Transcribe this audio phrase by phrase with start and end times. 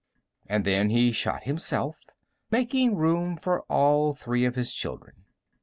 [0.47, 1.99] And then he shot himself,
[2.49, 5.25] making room for all three of his children.